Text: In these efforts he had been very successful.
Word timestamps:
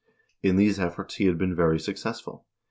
In 0.41 0.55
these 0.55 0.79
efforts 0.79 1.17
he 1.17 1.27
had 1.27 1.37
been 1.37 1.53
very 1.55 1.79
successful. 1.79 2.43